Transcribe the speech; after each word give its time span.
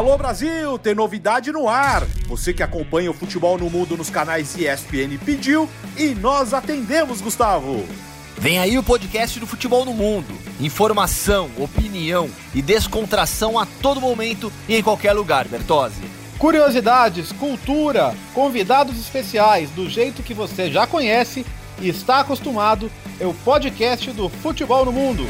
Alô 0.00 0.16
Brasil, 0.16 0.78
tem 0.78 0.94
novidade 0.94 1.52
no 1.52 1.68
ar. 1.68 2.06
Você 2.26 2.54
que 2.54 2.62
acompanha 2.62 3.10
o 3.10 3.14
futebol 3.14 3.58
no 3.58 3.68
mundo 3.68 3.98
nos 3.98 4.08
canais 4.08 4.56
ESPN 4.56 5.18
pediu 5.22 5.68
e 5.94 6.14
nós 6.14 6.54
atendemos, 6.54 7.20
Gustavo. 7.20 7.86
Vem 8.38 8.58
aí 8.58 8.78
o 8.78 8.82
podcast 8.82 9.38
do 9.38 9.46
Futebol 9.46 9.84
no 9.84 9.92
Mundo. 9.92 10.32
Informação, 10.58 11.50
opinião 11.58 12.30
e 12.54 12.62
descontração 12.62 13.58
a 13.58 13.66
todo 13.66 14.00
momento 14.00 14.50
e 14.66 14.74
em 14.74 14.82
qualquer 14.82 15.12
lugar, 15.12 15.46
Bertozzi. 15.46 16.00
Curiosidades, 16.38 17.30
cultura, 17.32 18.14
convidados 18.32 18.98
especiais 18.98 19.68
do 19.68 19.86
jeito 19.86 20.22
que 20.22 20.32
você 20.32 20.72
já 20.72 20.86
conhece 20.86 21.44
e 21.78 21.90
está 21.90 22.20
acostumado. 22.20 22.90
É 23.20 23.26
o 23.26 23.34
podcast 23.34 24.10
do 24.12 24.30
Futebol 24.30 24.86
no 24.86 24.92
Mundo. 24.92 25.26